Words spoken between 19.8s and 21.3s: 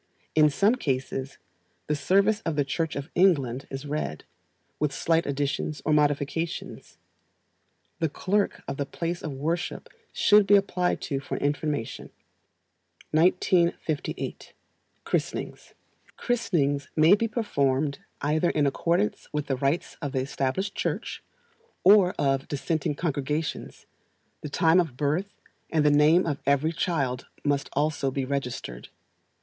of the Established Church,